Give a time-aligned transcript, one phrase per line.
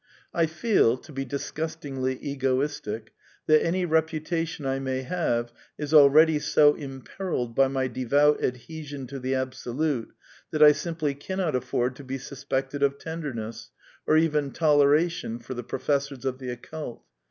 [0.33, 3.11] I feel (to be disgustingly egoistic)
[3.45, 8.61] that any repu tation I may have is already so imperilled by my devout ad
[8.67, 10.09] hesion to the Absolute
[10.49, 13.69] that I simply cannot afford to be suspected of tenderness,
[14.07, 17.03] or even toleration for the pro fessors of the occult.